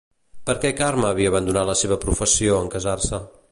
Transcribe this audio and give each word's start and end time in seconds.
Per 0.49 0.55
què 0.63 0.71
Carme 0.79 1.05
havia 1.09 1.31
abandonat 1.33 1.69
la 1.71 1.77
seva 1.83 2.01
professió 2.07 2.59
en 2.65 2.75
casar-se? 2.79 3.25